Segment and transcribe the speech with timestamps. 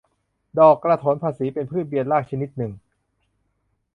[0.59, 2.71] ดอกกระโถนฤๅษี เป็นพืชเบียนรากชนิดหนึ่ง